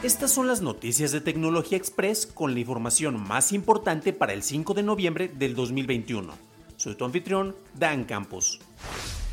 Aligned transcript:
Estas 0.00 0.30
son 0.30 0.46
las 0.46 0.62
noticias 0.62 1.10
de 1.10 1.20
Tecnología 1.20 1.76
Express 1.76 2.24
con 2.24 2.54
la 2.54 2.60
información 2.60 3.20
más 3.20 3.50
importante 3.52 4.12
para 4.12 4.32
el 4.32 4.44
5 4.44 4.74
de 4.74 4.84
noviembre 4.84 5.26
del 5.26 5.56
2021. 5.56 6.32
Soy 6.76 6.94
tu 6.94 7.04
anfitrión, 7.04 7.56
Dan 7.74 8.04
Campos. 8.04 8.60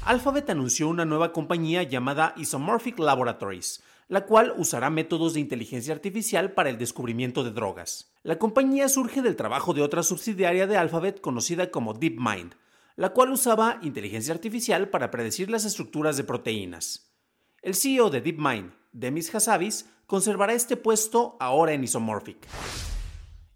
Alphabet 0.05 0.49
anunció 0.49 0.87
una 0.89 1.05
nueva 1.05 1.33
compañía 1.33 1.83
llamada 1.83 2.33
Isomorphic 2.35 2.97
Laboratories, 2.97 3.83
la 4.07 4.25
cual 4.25 4.55
usará 4.57 4.89
métodos 4.89 5.35
de 5.35 5.39
inteligencia 5.39 5.93
artificial 5.93 6.53
para 6.53 6.71
el 6.71 6.79
descubrimiento 6.79 7.43
de 7.43 7.51
drogas. 7.51 8.11
La 8.23 8.39
compañía 8.39 8.89
surge 8.89 9.21
del 9.21 9.35
trabajo 9.35 9.75
de 9.75 9.83
otra 9.83 10.01
subsidiaria 10.01 10.65
de 10.65 10.77
Alphabet 10.77 11.21
conocida 11.21 11.69
como 11.69 11.93
DeepMind, 11.93 12.55
la 12.95 13.09
cual 13.09 13.31
usaba 13.31 13.77
inteligencia 13.83 14.33
artificial 14.33 14.89
para 14.89 15.11
predecir 15.11 15.51
las 15.51 15.63
estructuras 15.63 16.17
de 16.17 16.23
proteínas. 16.23 17.13
El 17.61 17.75
CEO 17.75 18.09
de 18.09 18.21
DeepMind, 18.21 18.73
Demis 18.93 19.33
Hassabis, 19.33 19.89
conservará 20.07 20.53
este 20.53 20.77
puesto 20.77 21.37
ahora 21.39 21.73
en 21.73 21.83
Isomorphic. 21.83 22.47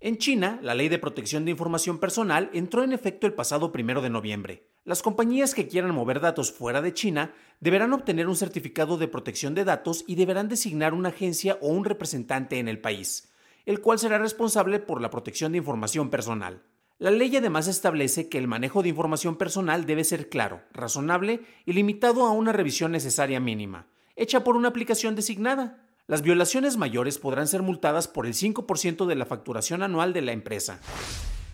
En 0.01 0.17
China, 0.17 0.59
la 0.61 0.75
Ley 0.75 0.87
de 0.87 0.97
Protección 0.97 1.43
de 1.43 1.51
Información 1.51 1.99
Personal 1.99 2.49
entró 2.53 2.83
en 2.83 2.93
efecto 2.93 3.27
el 3.27 3.33
pasado 3.33 3.71
primero 3.71 4.01
de 4.01 4.09
noviembre. 4.09 4.69
Las 4.85 5.01
compañías 5.01 5.53
que 5.53 5.67
quieran 5.67 5.93
mover 5.93 6.21
datos 6.21 6.53
fuera 6.53 6.81
de 6.81 6.93
China 6.93 7.33
deberán 7.59 7.91
obtener 7.91 8.27
un 8.27 8.37
certificado 8.37 8.97
de 8.97 9.09
protección 9.09 9.55
de 9.55 9.65
datos 9.65 10.05
y 10.07 10.15
deberán 10.15 10.47
designar 10.47 10.93
una 10.93 11.09
agencia 11.09 11.57
o 11.61 11.67
un 11.67 11.83
representante 11.83 12.59
en 12.59 12.69
el 12.69 12.79
país, 12.79 13.29
el 13.65 13.81
cual 13.81 13.99
será 13.99 14.17
responsable 14.17 14.79
por 14.79 15.01
la 15.01 15.09
protección 15.09 15.51
de 15.51 15.57
información 15.57 16.09
personal. 16.09 16.63
La 16.97 17.11
ley 17.11 17.35
además 17.35 17.67
establece 17.67 18.29
que 18.29 18.37
el 18.37 18.47
manejo 18.47 18.83
de 18.83 18.89
información 18.89 19.37
personal 19.37 19.85
debe 19.85 20.03
ser 20.03 20.29
claro, 20.29 20.61
razonable 20.73 21.41
y 21.65 21.73
limitado 21.73 22.25
a 22.25 22.31
una 22.31 22.51
revisión 22.51 22.91
necesaria 22.93 23.39
mínima, 23.39 23.87
hecha 24.15 24.43
por 24.43 24.55
una 24.55 24.69
aplicación 24.69 25.15
designada. 25.15 25.88
Las 26.09 26.23
violaciones 26.23 26.75
mayores 26.75 27.19
podrán 27.19 27.47
ser 27.47 27.61
multadas 27.61 28.07
por 28.07 28.25
el 28.25 28.33
5% 28.33 29.05
de 29.05 29.13
la 29.13 29.27
facturación 29.27 29.83
anual 29.83 30.11
de 30.11 30.23
la 30.23 30.31
empresa. 30.31 30.81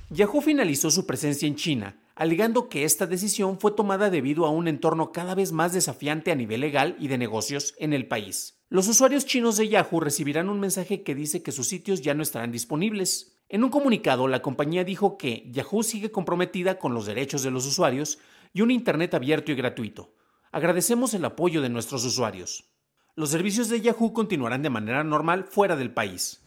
Yahoo 0.10 0.40
finalizó 0.40 0.92
su 0.92 1.06
presencia 1.06 1.46
en 1.46 1.58
China, 1.58 2.00
alegando 2.16 2.70
que 2.70 2.86
esta 2.86 3.06
decisión 3.06 3.60
fue 3.60 3.74
tomada 3.74 4.10
debido 4.10 4.46
a 4.46 4.52
un 4.52 4.70
entorno 4.70 5.12
cada 5.12 5.36
vez 5.36 5.52
más 5.52 5.74
desafiante 5.74 6.32
a 6.32 6.36
nivel 6.36 6.62
legal 6.62 6.96
y 7.02 7.10
de 7.10 7.18
negocios 7.18 7.76
en 7.80 7.92
el 7.92 8.08
país. 8.08 8.58
Los 8.70 8.88
usuarios 8.88 9.26
chinos 9.26 9.58
de 9.58 9.68
Yahoo 9.68 10.00
recibirán 10.00 10.48
un 10.48 10.62
mensaje 10.62 11.04
que 11.04 11.16
dice 11.16 11.44
que 11.44 11.52
sus 11.52 11.68
sitios 11.68 12.02
ya 12.02 12.14
no 12.14 12.24
estarán 12.24 12.54
disponibles. 12.54 13.42
En 13.50 13.62
un 13.62 13.70
comunicado, 13.70 14.30
la 14.30 14.42
compañía 14.42 14.86
dijo 14.86 15.18
que 15.18 15.52
Yahoo 15.52 15.84
sigue 15.84 16.12
comprometida 16.12 16.80
con 16.80 16.94
los 16.94 17.08
derechos 17.08 17.44
de 17.44 17.52
los 17.52 17.66
usuarios 17.66 18.20
y 18.54 18.62
un 18.62 18.72
Internet 18.72 19.16
abierto 19.16 19.52
y 19.52 19.56
gratuito. 19.56 20.14
Agradecemos 20.54 21.14
el 21.14 21.26
apoyo 21.26 21.62
de 21.62 21.68
nuestros 21.68 22.06
usuarios 22.06 22.70
los 23.16 23.30
servicios 23.30 23.70
de 23.70 23.80
Yahoo 23.80 24.12
continuarán 24.12 24.62
de 24.62 24.70
manera 24.70 25.04
normal 25.04 25.46
fuera 25.46 25.78
del 25.78 25.92
país. 25.92 26.42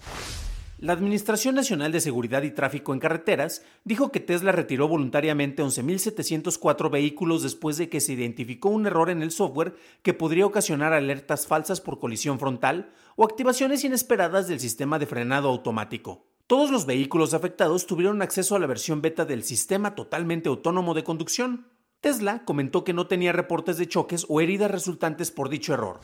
La 0.79 0.93
Administración 0.93 1.55
Nacional 1.55 1.91
de 1.91 2.01
Seguridad 2.01 2.43
y 2.43 2.51
Tráfico 2.51 2.93
en 2.93 3.01
Carreteras 3.01 3.65
dijo 3.85 4.13
que 4.13 4.21
Tesla 4.21 4.53
retiró 4.53 4.87
voluntariamente 4.87 5.63
11.704 5.63 6.91
vehículos 6.91 7.43
después 7.43 7.79
de 7.79 7.89
que 7.89 8.01
se 8.01 8.13
identificó 8.13 8.69
un 8.69 8.87
error 8.87 9.11
en 9.11 9.23
el 9.23 9.33
software 9.33 9.75
que 10.03 10.15
podría 10.15 10.47
ocasionar 10.47 10.93
alertas 10.93 11.47
falsas 11.47 11.81
por 11.81 11.99
colisión 11.99 12.39
frontal 12.39 12.93
o 13.17 13.25
activaciones 13.25 13.83
inesperadas 13.83 14.47
del 14.47 14.61
sistema 14.61 14.99
de 14.99 15.07
frenado 15.07 15.49
automático. 15.49 16.27
Todos 16.47 16.71
los 16.71 16.87
vehículos 16.87 17.35
afectados 17.35 17.87
tuvieron 17.87 18.23
acceso 18.23 18.55
a 18.55 18.59
la 18.59 18.67
versión 18.67 19.01
beta 19.03 19.25
del 19.25 19.43
sistema 19.43 19.95
totalmente 19.95 20.49
autónomo 20.49 20.95
de 20.95 21.03
conducción. 21.03 21.67
Tesla 22.01 22.45
comentó 22.45 22.85
que 22.85 22.93
no 22.93 23.09
tenía 23.09 23.33
reportes 23.33 23.79
de 23.79 23.89
choques 23.89 24.27
o 24.29 24.41
heridas 24.41 24.71
resultantes 24.71 25.33
por 25.33 25.49
dicho 25.49 25.75
error. 25.75 25.99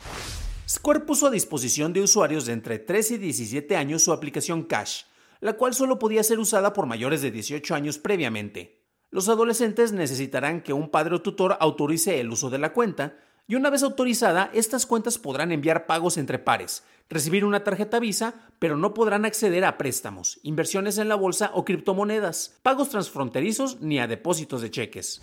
Square 0.67 1.01
puso 1.01 1.27
a 1.27 1.29
disposición 1.29 1.93
de 1.93 2.01
usuarios 2.01 2.47
de 2.47 2.53
entre 2.53 2.79
13 2.79 3.15
y 3.15 3.17
17 3.19 3.75
años 3.75 4.01
su 4.01 4.11
aplicación 4.11 4.63
Cash, 4.63 5.03
la 5.39 5.53
cual 5.53 5.75
solo 5.75 5.99
podía 5.99 6.23
ser 6.23 6.39
usada 6.39 6.73
por 6.73 6.87
mayores 6.87 7.21
de 7.21 7.29
18 7.29 7.75
años 7.75 7.99
previamente. 7.99 8.81
Los 9.11 9.29
adolescentes 9.29 9.91
necesitarán 9.91 10.61
que 10.61 10.73
un 10.73 10.89
padre 10.89 11.15
o 11.15 11.21
tutor 11.21 11.55
autorice 11.59 12.19
el 12.19 12.31
uso 12.31 12.49
de 12.49 12.57
la 12.57 12.73
cuenta, 12.73 13.15
y 13.47 13.53
una 13.53 13.69
vez 13.69 13.83
autorizada, 13.83 14.49
estas 14.55 14.87
cuentas 14.87 15.19
podrán 15.19 15.51
enviar 15.51 15.85
pagos 15.85 16.17
entre 16.17 16.39
pares, 16.39 16.83
recibir 17.09 17.45
una 17.45 17.63
tarjeta 17.63 17.99
Visa, 17.99 18.33
pero 18.57 18.75
no 18.75 18.95
podrán 18.95 19.23
acceder 19.23 19.65
a 19.65 19.77
préstamos, 19.77 20.39
inversiones 20.41 20.97
en 20.97 21.09
la 21.09 21.15
bolsa 21.15 21.51
o 21.53 21.63
criptomonedas, 21.63 22.57
pagos 22.63 22.89
transfronterizos 22.89 23.81
ni 23.81 23.99
a 23.99 24.07
depósitos 24.07 24.63
de 24.63 24.71
cheques. 24.71 25.21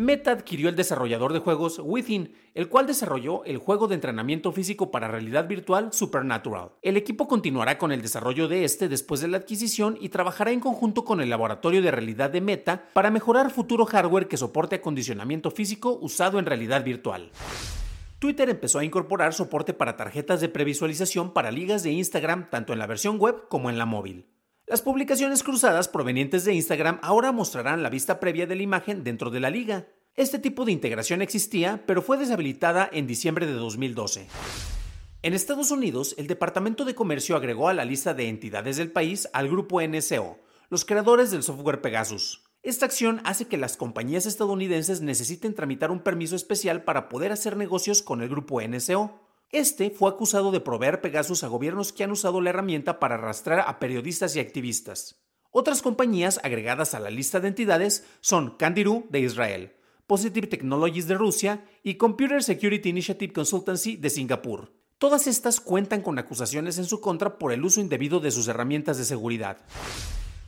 Meta 0.00 0.30
adquirió 0.30 0.70
el 0.70 0.76
desarrollador 0.76 1.34
de 1.34 1.40
juegos 1.40 1.78
Within, 1.84 2.32
el 2.54 2.70
cual 2.70 2.86
desarrolló 2.86 3.44
el 3.44 3.58
juego 3.58 3.86
de 3.86 3.96
entrenamiento 3.96 4.50
físico 4.50 4.90
para 4.90 5.08
realidad 5.08 5.46
virtual 5.46 5.92
Supernatural. 5.92 6.70
El 6.80 6.96
equipo 6.96 7.28
continuará 7.28 7.76
con 7.76 7.92
el 7.92 8.00
desarrollo 8.00 8.48
de 8.48 8.64
este 8.64 8.88
después 8.88 9.20
de 9.20 9.28
la 9.28 9.36
adquisición 9.36 9.98
y 10.00 10.08
trabajará 10.08 10.52
en 10.52 10.60
conjunto 10.60 11.04
con 11.04 11.20
el 11.20 11.28
laboratorio 11.28 11.82
de 11.82 11.90
realidad 11.90 12.30
de 12.30 12.40
Meta 12.40 12.88
para 12.94 13.10
mejorar 13.10 13.50
futuro 13.50 13.84
hardware 13.84 14.26
que 14.26 14.38
soporte 14.38 14.76
acondicionamiento 14.76 15.50
físico 15.50 15.98
usado 16.00 16.38
en 16.38 16.46
realidad 16.46 16.82
virtual. 16.82 17.30
Twitter 18.18 18.48
empezó 18.48 18.78
a 18.78 18.84
incorporar 18.84 19.34
soporte 19.34 19.74
para 19.74 19.98
tarjetas 19.98 20.40
de 20.40 20.48
previsualización 20.48 21.34
para 21.34 21.50
ligas 21.50 21.82
de 21.82 21.90
Instagram 21.90 22.48
tanto 22.48 22.72
en 22.72 22.78
la 22.78 22.86
versión 22.86 23.18
web 23.18 23.48
como 23.48 23.68
en 23.68 23.76
la 23.76 23.84
móvil. 23.84 24.24
Las 24.70 24.82
publicaciones 24.82 25.42
cruzadas 25.42 25.88
provenientes 25.88 26.44
de 26.44 26.54
Instagram 26.54 27.00
ahora 27.02 27.32
mostrarán 27.32 27.82
la 27.82 27.90
vista 27.90 28.20
previa 28.20 28.46
de 28.46 28.54
la 28.54 28.62
imagen 28.62 29.02
dentro 29.02 29.28
de 29.28 29.40
la 29.40 29.50
liga. 29.50 29.88
Este 30.14 30.38
tipo 30.38 30.64
de 30.64 30.70
integración 30.70 31.22
existía, 31.22 31.82
pero 31.86 32.02
fue 32.02 32.16
deshabilitada 32.16 32.88
en 32.92 33.08
diciembre 33.08 33.46
de 33.46 33.54
2012. 33.54 34.28
En 35.22 35.34
Estados 35.34 35.72
Unidos, 35.72 36.14
el 36.18 36.28
Departamento 36.28 36.84
de 36.84 36.94
Comercio 36.94 37.34
agregó 37.34 37.68
a 37.68 37.74
la 37.74 37.84
lista 37.84 38.14
de 38.14 38.28
entidades 38.28 38.76
del 38.76 38.92
país 38.92 39.28
al 39.32 39.48
grupo 39.48 39.82
NSO, 39.82 40.38
los 40.68 40.84
creadores 40.84 41.32
del 41.32 41.42
software 41.42 41.80
Pegasus. 41.80 42.44
Esta 42.62 42.86
acción 42.86 43.22
hace 43.24 43.46
que 43.48 43.56
las 43.56 43.76
compañías 43.76 44.24
estadounidenses 44.24 45.00
necesiten 45.00 45.56
tramitar 45.56 45.90
un 45.90 45.98
permiso 45.98 46.36
especial 46.36 46.84
para 46.84 47.08
poder 47.08 47.32
hacer 47.32 47.56
negocios 47.56 48.02
con 48.02 48.22
el 48.22 48.28
grupo 48.28 48.62
NSO. 48.62 49.29
Este 49.52 49.90
fue 49.90 50.08
acusado 50.08 50.52
de 50.52 50.60
proveer 50.60 51.00
Pegasus 51.00 51.42
a 51.42 51.48
gobiernos 51.48 51.92
que 51.92 52.04
han 52.04 52.12
usado 52.12 52.40
la 52.40 52.50
herramienta 52.50 53.00
para 53.00 53.16
arrastrar 53.16 53.64
a 53.66 53.80
periodistas 53.80 54.36
y 54.36 54.40
activistas. 54.40 55.24
Otras 55.50 55.82
compañías 55.82 56.38
agregadas 56.44 56.94
a 56.94 57.00
la 57.00 57.10
lista 57.10 57.40
de 57.40 57.48
entidades 57.48 58.06
son 58.20 58.56
Candiru 58.56 59.06
de 59.10 59.18
Israel, 59.18 59.72
Positive 60.06 60.46
Technologies 60.46 61.08
de 61.08 61.14
Rusia 61.14 61.64
y 61.82 61.96
Computer 61.96 62.44
Security 62.44 62.90
Initiative 62.90 63.32
Consultancy 63.32 63.96
de 63.96 64.10
Singapur. 64.10 64.72
Todas 64.98 65.26
estas 65.26 65.58
cuentan 65.58 66.02
con 66.02 66.20
acusaciones 66.20 66.78
en 66.78 66.84
su 66.84 67.00
contra 67.00 67.36
por 67.36 67.50
el 67.50 67.64
uso 67.64 67.80
indebido 67.80 68.20
de 68.20 68.30
sus 68.30 68.46
herramientas 68.46 68.98
de 68.98 69.04
seguridad. 69.04 69.64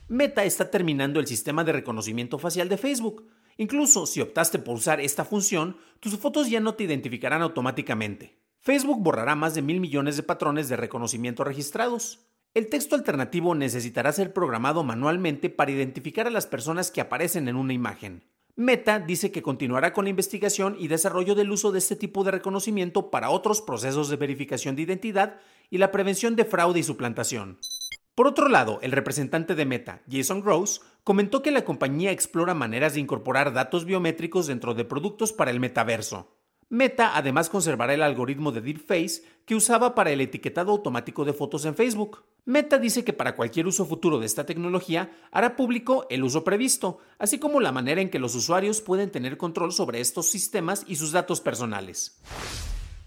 Meta 0.07 0.45
está 0.45 0.71
terminando 0.71 1.19
el 1.19 1.27
sistema 1.27 1.65
de 1.65 1.73
reconocimiento 1.73 2.39
facial 2.39 2.69
de 2.69 2.77
Facebook. 2.77 3.27
Incluso 3.57 4.05
si 4.05 4.21
optaste 4.21 4.59
por 4.59 4.75
usar 4.75 5.01
esta 5.01 5.25
función, 5.25 5.75
tus 5.99 6.17
fotos 6.17 6.49
ya 6.49 6.61
no 6.61 6.75
te 6.75 6.85
identificarán 6.85 7.41
automáticamente. 7.41 8.42
Facebook 8.63 9.01
borrará 9.01 9.35
más 9.35 9.55
de 9.55 9.61
mil 9.61 9.81
millones 9.81 10.15
de 10.15 10.23
patrones 10.23 10.69
de 10.69 10.77
reconocimiento 10.77 11.43
registrados. 11.43 12.21
El 12.53 12.69
texto 12.69 12.95
alternativo 12.95 13.55
necesitará 13.55 14.13
ser 14.13 14.31
programado 14.31 14.85
manualmente 14.85 15.49
para 15.49 15.71
identificar 15.71 16.27
a 16.27 16.29
las 16.29 16.47
personas 16.47 16.89
que 16.89 17.01
aparecen 17.01 17.49
en 17.49 17.57
una 17.57 17.73
imagen. 17.73 18.23
Meta 18.55 18.99
dice 18.99 19.33
que 19.33 19.41
continuará 19.41 19.91
con 19.91 20.05
la 20.05 20.11
investigación 20.11 20.77
y 20.79 20.87
desarrollo 20.87 21.35
del 21.35 21.51
uso 21.51 21.73
de 21.73 21.79
este 21.79 21.97
tipo 21.97 22.23
de 22.23 22.31
reconocimiento 22.31 23.11
para 23.11 23.31
otros 23.31 23.61
procesos 23.61 24.07
de 24.07 24.15
verificación 24.15 24.77
de 24.77 24.83
identidad 24.83 25.41
y 25.69 25.77
la 25.77 25.91
prevención 25.91 26.37
de 26.37 26.45
fraude 26.45 26.79
y 26.79 26.83
suplantación. 26.83 27.59
Por 28.15 28.27
otro 28.27 28.47
lado, 28.47 28.79
el 28.81 28.93
representante 28.93 29.55
de 29.55 29.65
Meta, 29.65 30.03
Jason 30.09 30.39
Gross, 30.39 30.79
comentó 31.03 31.41
que 31.41 31.51
la 31.51 31.65
compañía 31.65 32.11
explora 32.11 32.53
maneras 32.53 32.93
de 32.93 33.01
incorporar 33.01 33.51
datos 33.51 33.83
biométricos 33.83 34.47
dentro 34.47 34.73
de 34.73 34.85
productos 34.85 35.33
para 35.33 35.51
el 35.51 35.59
metaverso. 35.59 36.32
Meta 36.73 37.15
además 37.15 37.51
conservará 37.51 37.93
el 37.93 38.01
algoritmo 38.01 38.51
de 38.51 38.59
Deepface 38.59 39.21
que 39.45 39.53
usaba 39.53 39.93
para 39.93 40.09
el 40.09 40.21
etiquetado 40.21 40.71
automático 40.71 41.23
de 41.23 41.31
fotos 41.31 41.65
en 41.65 41.75
Facebook. 41.75 42.23
Meta 42.45 42.79
dice 42.79 43.03
que 43.03 43.13
para 43.13 43.35
cualquier 43.35 43.67
uso 43.67 43.85
futuro 43.85 44.17
de 44.17 44.25
esta 44.25 44.47
tecnología 44.47 45.11
hará 45.29 45.55
público 45.55 46.07
el 46.09 46.23
uso 46.23 46.43
previsto, 46.43 46.97
así 47.19 47.37
como 47.37 47.59
la 47.59 47.71
manera 47.71 48.01
en 48.01 48.09
que 48.09 48.17
los 48.17 48.33
usuarios 48.33 48.81
pueden 48.81 49.11
tener 49.11 49.37
control 49.37 49.71
sobre 49.71 49.99
estos 49.99 50.25
sistemas 50.25 50.83
y 50.87 50.95
sus 50.95 51.11
datos 51.11 51.41
personales. 51.41 52.19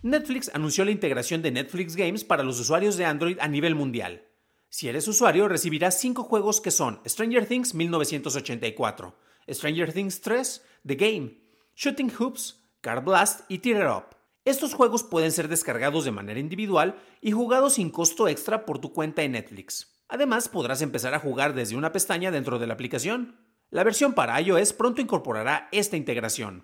Netflix 0.01 0.49
anunció 0.55 0.85
la 0.85 0.93
integración 0.93 1.43
de 1.43 1.51
Netflix 1.51 1.97
Games 1.97 2.23
para 2.23 2.45
los 2.45 2.61
usuarios 2.61 2.97
de 2.97 3.07
Android 3.07 3.39
a 3.41 3.49
nivel 3.49 3.75
mundial. 3.75 4.29
Si 4.69 4.87
eres 4.87 5.09
usuario, 5.09 5.49
recibirás 5.49 5.99
cinco 5.99 6.23
juegos 6.23 6.61
que 6.61 6.71
son 6.71 7.01
Stranger 7.05 7.47
Things 7.47 7.75
1984, 7.75 9.17
Stranger 9.49 9.93
Things 9.93 10.21
3, 10.21 10.63
The 10.87 10.95
Game, 10.95 11.41
Shooting 11.75 12.13
Hoops, 12.17 12.66
Card 12.81 13.05
Blast 13.05 13.41
y 13.49 13.59
Tear 13.59 13.89
Up. 13.89 14.17
Estos 14.45 14.75
juegos 14.75 15.03
pueden 15.03 15.33
ser 15.33 15.49
descargados 15.49 16.05
de 16.05 16.13
manera 16.13 16.39
individual 16.39 16.97
y 17.21 17.33
jugados 17.33 17.75
sin 17.75 17.91
costo 17.91 18.29
extra 18.29 18.65
por 18.65 18.79
tu 18.79 18.93
cuenta 18.93 19.23
en 19.23 19.33
Netflix. 19.33 20.01
Además, 20.09 20.49
podrás 20.49 20.83
empezar 20.83 21.15
a 21.15 21.19
jugar 21.19 21.55
desde 21.55 21.77
una 21.77 21.91
pestaña 21.91 22.31
dentro 22.31 22.59
de 22.59 22.67
la 22.69 22.75
aplicación. 22.75 23.41
La 23.71 23.83
versión 23.83 24.15
para 24.15 24.41
iOS 24.41 24.73
pronto 24.73 25.01
incorporará 25.01 25.69
esta 25.73 25.97
integración. 25.97 26.63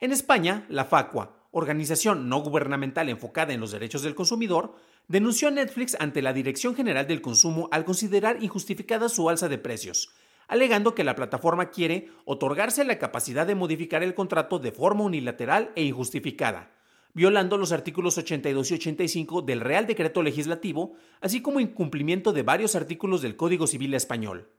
En 0.00 0.10
España, 0.10 0.66
la 0.68 0.84
FACUA, 0.84 1.48
organización 1.52 2.28
no 2.28 2.40
gubernamental 2.40 3.08
enfocada 3.08 3.52
en 3.52 3.60
los 3.60 3.70
derechos 3.70 4.02
del 4.02 4.16
consumidor, 4.16 4.74
denunció 5.06 5.46
a 5.46 5.52
Netflix 5.52 5.96
ante 6.00 6.22
la 6.22 6.32
Dirección 6.32 6.74
General 6.74 7.06
del 7.06 7.22
Consumo 7.22 7.68
al 7.70 7.84
considerar 7.84 8.42
injustificada 8.42 9.08
su 9.08 9.28
alza 9.28 9.48
de 9.48 9.58
precios, 9.58 10.10
alegando 10.52 10.94
que 10.94 11.02
la 11.02 11.16
plataforma 11.16 11.70
quiere 11.70 12.10
otorgarse 12.26 12.84
la 12.84 12.98
capacidad 12.98 13.46
de 13.46 13.54
modificar 13.54 14.02
el 14.02 14.14
contrato 14.14 14.58
de 14.58 14.70
forma 14.70 15.02
unilateral 15.02 15.72
e 15.76 15.82
injustificada, 15.82 16.72
violando 17.14 17.56
los 17.56 17.72
artículos 17.72 18.18
82 18.18 18.70
y 18.70 18.74
85 18.74 19.40
del 19.40 19.62
Real 19.62 19.86
Decreto 19.86 20.22
Legislativo, 20.22 20.92
así 21.22 21.40
como 21.40 21.58
incumplimiento 21.58 22.34
de 22.34 22.42
varios 22.42 22.76
artículos 22.76 23.22
del 23.22 23.34
Código 23.34 23.66
Civil 23.66 23.94
Español. 23.94 24.50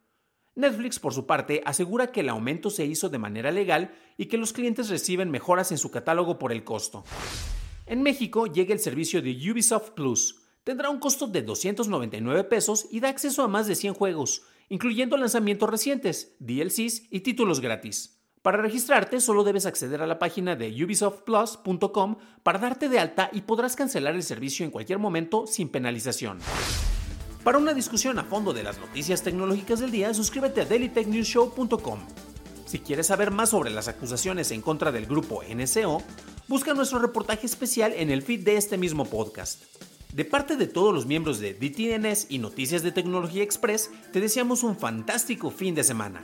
Netflix, 0.55 0.97
por 0.97 1.13
su 1.13 1.27
parte, 1.27 1.61
asegura 1.63 2.11
que 2.11 2.21
el 2.21 2.29
aumento 2.29 2.71
se 2.71 2.85
hizo 2.85 3.09
de 3.09 3.19
manera 3.19 3.51
legal 3.51 3.93
y 4.17 4.25
que 4.25 4.39
los 4.39 4.51
clientes 4.51 4.89
reciben 4.89 5.29
mejoras 5.29 5.71
en 5.71 5.77
su 5.77 5.91
catálogo 5.91 6.39
por 6.39 6.51
el 6.51 6.63
costo. 6.63 7.03
En 7.85 8.01
México 8.01 8.47
llega 8.47 8.73
el 8.73 8.79
servicio 8.79 9.21
de 9.21 9.29
Ubisoft 9.29 9.91
Plus. 9.91 10.41
Tendrá 10.63 10.89
un 10.89 10.97
costo 10.97 11.27
de 11.27 11.43
299 11.43 12.45
pesos 12.45 12.87
y 12.89 12.99
da 12.99 13.09
acceso 13.09 13.43
a 13.43 13.47
más 13.47 13.67
de 13.67 13.75
100 13.75 13.93
juegos, 13.93 14.41
incluyendo 14.69 15.17
lanzamientos 15.17 15.69
recientes, 15.69 16.35
DLCs 16.39 17.03
y 17.09 17.21
títulos 17.21 17.59
gratis. 17.59 18.19
Para 18.43 18.61
registrarte 18.61 19.21
solo 19.21 19.45
debes 19.45 19.65
acceder 19.65 20.01
a 20.01 20.07
la 20.07 20.19
página 20.19 20.57
de 20.57 20.67
ubisoftplus.com 20.83 22.17
para 22.43 22.59
darte 22.59 22.89
de 22.89 22.99
alta 22.99 23.29
y 23.31 23.41
podrás 23.41 23.77
cancelar 23.77 24.15
el 24.15 24.23
servicio 24.23 24.65
en 24.65 24.71
cualquier 24.71 24.99
momento 24.99 25.47
sin 25.47 25.69
penalización. 25.69 26.39
Para 27.43 27.57
una 27.57 27.73
discusión 27.73 28.19
a 28.19 28.23
fondo 28.23 28.51
de 28.51 28.63
las 28.63 28.79
noticias 28.79 29.21
tecnológicas 29.21 29.79
del 29.79 29.91
día, 29.91 30.13
suscríbete 30.13 30.61
a 30.61 30.65
dailytechnewsshow.com. 30.65 31.99
Si 32.65 32.79
quieres 32.79 33.07
saber 33.07 33.31
más 33.31 33.51
sobre 33.51 33.69
las 33.69 33.87
acusaciones 33.87 34.51
en 34.51 34.61
contra 34.61 34.91
del 34.91 35.05
grupo 35.05 35.41
NSO, 35.47 36.01
busca 36.47 36.73
nuestro 36.73 36.99
reportaje 36.99 37.45
especial 37.45 37.93
en 37.93 38.11
el 38.11 38.23
feed 38.23 38.43
de 38.43 38.57
este 38.57 38.77
mismo 38.77 39.05
podcast. 39.05 39.61
De 40.13 40.25
parte 40.25 40.57
de 40.57 40.67
todos 40.67 40.93
los 40.93 41.07
miembros 41.07 41.39
de 41.39 41.55
DTNS 41.55 42.27
y 42.29 42.37
Noticias 42.37 42.83
de 42.83 42.91
Tecnología 42.91 43.41
Express, 43.41 43.89
te 44.11 44.21
deseamos 44.21 44.61
un 44.61 44.77
fantástico 44.77 45.49
fin 45.49 45.73
de 45.73 45.83
semana. 45.83 46.23